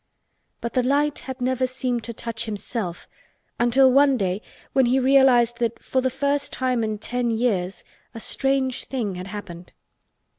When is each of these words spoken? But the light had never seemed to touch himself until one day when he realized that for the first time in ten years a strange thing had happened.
But 0.61 0.73
the 0.73 0.81
light 0.81 1.19
had 1.29 1.39
never 1.39 1.67
seemed 1.67 2.03
to 2.05 2.11
touch 2.13 2.45
himself 2.45 3.07
until 3.59 3.91
one 3.91 4.17
day 4.17 4.41
when 4.73 4.87
he 4.87 4.99
realized 4.99 5.59
that 5.59 5.77
for 5.77 6.01
the 6.01 6.09
first 6.09 6.51
time 6.51 6.83
in 6.83 6.97
ten 6.97 7.29
years 7.29 7.83
a 8.15 8.19
strange 8.19 8.85
thing 8.85 9.13
had 9.13 9.27
happened. 9.27 9.73